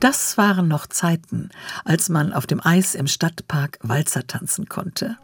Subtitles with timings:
[0.00, 1.50] Das waren noch Zeiten,
[1.84, 5.16] als man auf dem Eis im Stadtpark Walzer tanzen konnte.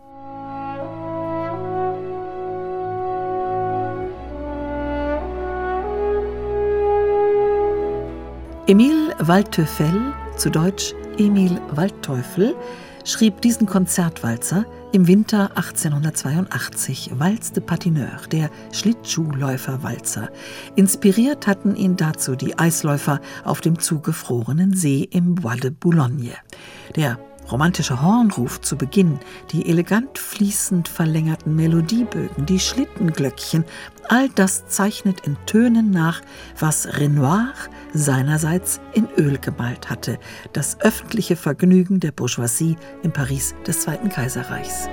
[8.67, 12.55] Emil Waldteufel, zu Deutsch Emil Waldteufel,
[13.05, 20.29] schrieb diesen Konzertwalzer im Winter 1882, Walz de Patineur, der Schlittschuhläuferwalzer.
[20.77, 26.35] Inspiriert hatten ihn dazu die Eisläufer auf dem zugefrorenen See im Bois de Boulogne.
[26.97, 27.19] Der
[27.53, 29.21] romantische Hornruf zu Beginn,
[29.51, 33.65] die elegant fließend verlängerten Melodiebögen, die Schlittenglöckchen,
[34.09, 36.23] all das zeichnet in Tönen nach,
[36.59, 37.53] was Renoir
[37.93, 40.19] seinerseits in Öl gemalt hatte,
[40.53, 44.89] das öffentliche Vergnügen der Bourgeoisie im Paris des Zweiten Kaiserreichs.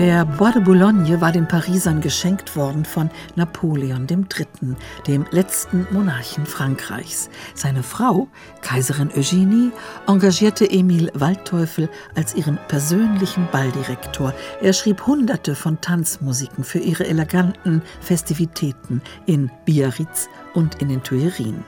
[0.00, 4.74] Der Bois de Boulogne war den Parisern geschenkt worden von Napoleon III.,
[5.06, 7.28] dem letzten Monarchen Frankreichs.
[7.54, 8.28] Seine Frau,
[8.62, 9.72] Kaiserin Eugenie,
[10.06, 14.32] engagierte Emil Waldteufel als ihren persönlichen Balldirektor.
[14.62, 21.62] Er schrieb hunderte von Tanzmusiken für ihre eleganten Festivitäten in Biarritz und in den Tuilerien.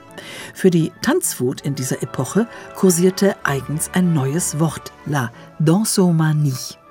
[0.55, 6.82] Für die Tanzwut in dieser Epoche kursierte eigens ein neues Wort, la dansomanie.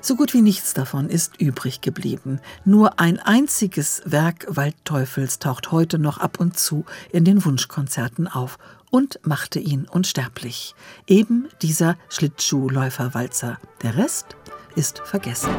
[0.00, 2.40] So gut wie nichts davon ist übrig geblieben.
[2.64, 8.58] Nur ein einziges Werk Waldteufels taucht heute noch ab und zu in den Wunschkonzerten auf
[8.90, 10.74] und machte ihn unsterblich.
[11.06, 13.58] Eben dieser Schlittschuhläuferwalzer.
[13.82, 14.36] Der Rest
[14.74, 15.50] ist vergessen.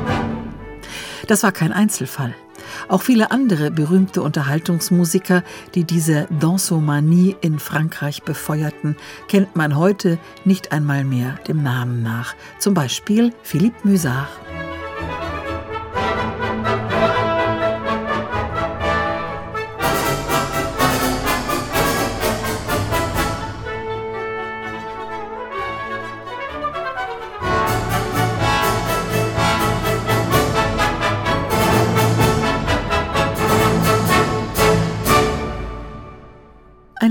[1.27, 2.35] Das war kein Einzelfall.
[2.87, 5.43] Auch viele andere berühmte Unterhaltungsmusiker,
[5.75, 8.95] die diese Dansomanie in Frankreich befeuerten,
[9.27, 12.35] kennt man heute nicht einmal mehr dem Namen nach.
[12.59, 14.29] Zum Beispiel Philippe Musard.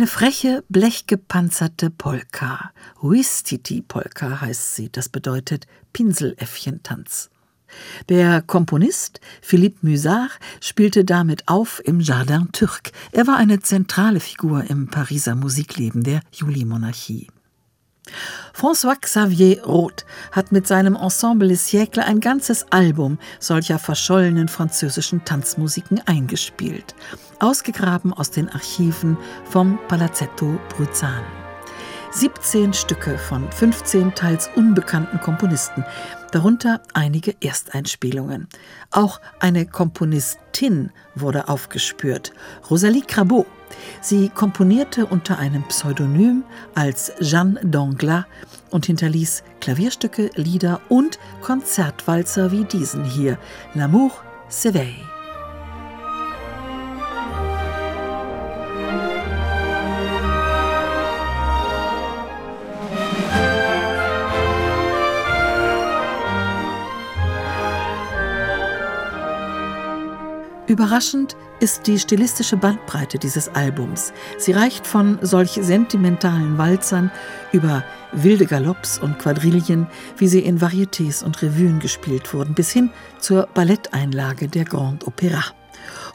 [0.00, 2.72] Eine freche, blechgepanzerte Polka.
[3.02, 7.28] Huistiti-Polka heißt sie, das bedeutet Pinseläffchentanz.
[8.08, 10.30] Der Komponist Philippe Musard
[10.62, 12.92] spielte damit auf im Jardin Turc.
[13.12, 17.28] Er war eine zentrale Figur im Pariser Musikleben der Julimonarchie.
[18.60, 25.24] François Xavier Roth hat mit seinem Ensemble Les Siècles ein ganzes Album solcher verschollenen französischen
[25.24, 26.94] Tanzmusiken eingespielt,
[27.38, 29.16] ausgegraben aus den Archiven
[29.46, 31.22] vom Palazzetto Bruzan.
[32.10, 35.82] 17 Stücke von 15 teils unbekannten Komponisten,
[36.30, 38.46] darunter einige Ersteinspielungen.
[38.90, 42.34] Auch eine Komponistin wurde aufgespürt,
[42.68, 43.46] Rosalie Crabot.
[44.00, 46.44] Sie komponierte unter einem Pseudonym
[46.74, 48.24] als Jeanne Danglars
[48.70, 53.38] und hinterließ Klavierstücke, Lieder und Konzertwalzer wie diesen hier,
[53.74, 54.12] L'amour
[54.50, 55.19] s'éveille.
[70.70, 74.12] Überraschend ist die stilistische Bandbreite dieses Albums.
[74.38, 77.10] Sie reicht von solch sentimentalen Walzern
[77.50, 77.82] über
[78.12, 83.48] wilde Galopps und Quadrillen, wie sie in Varietés und Revuen gespielt wurden, bis hin zur
[83.52, 85.42] Balletteinlage der Grand Opéra.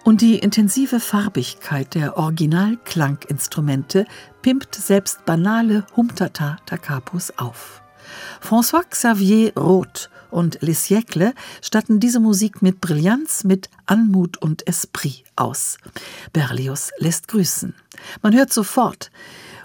[0.06, 4.06] Und die intensive Farbigkeit der Originalklanginstrumente
[4.42, 7.82] pimpt selbst banale Humtata Takapus auf.
[8.42, 15.24] François Xavier Roth und Les Siècles statten diese Musik mit Brillanz, mit Anmut und Esprit
[15.38, 15.78] aus.
[16.34, 17.74] Berlioz lässt grüßen.
[18.22, 19.12] Man hört sofort,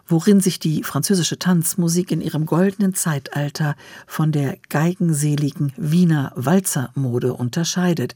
[0.07, 3.75] worin sich die französische Tanzmusik in ihrem goldenen Zeitalter
[4.07, 8.15] von der geigenseligen Wiener Walzermode unterscheidet.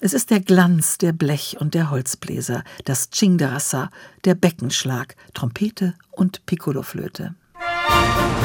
[0.00, 3.90] Es ist der Glanz der Blech- und der Holzbläser, das Chingarasa,
[4.24, 7.34] der Beckenschlag, Trompete und Piccoloflöte.
[7.54, 8.43] Musik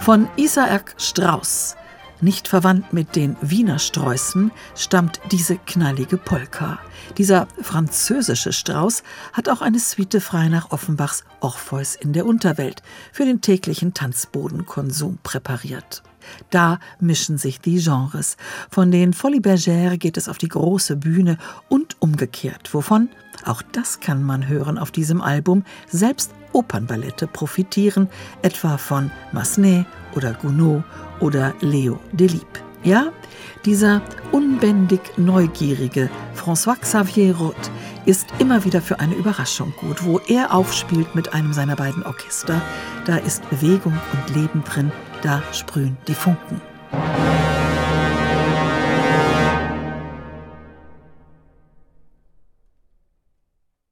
[0.00, 1.76] Von Isaac Strauss
[2.20, 6.78] Nicht verwandt mit den Wiener Sträußen stammt diese knallige Polka.
[7.16, 9.02] Dieser französische Strauß
[9.32, 15.18] hat auch eine Suite frei nach Offenbachs Orpheus in der Unterwelt für den täglichen Tanzbodenkonsum
[15.22, 16.02] präpariert.
[16.50, 18.36] Da mischen sich die Genres.
[18.70, 23.08] Von den Folies Bergère geht es auf die große Bühne und umgekehrt, wovon,
[23.44, 28.08] auch das kann man hören auf diesem Album, selbst Opernballette profitieren,
[28.42, 30.82] etwa von Massenet oder Gounod
[31.20, 32.62] oder Leo Delibes.
[32.84, 33.08] Ja,
[33.64, 34.00] dieser
[34.30, 37.70] unbändig neugierige François Xavier Roth
[38.06, 40.04] ist immer wieder für eine Überraschung gut.
[40.04, 42.62] Wo er aufspielt mit einem seiner beiden Orchester,
[43.04, 44.92] da ist Bewegung und Leben drin,
[45.22, 46.60] da sprühen die Funken.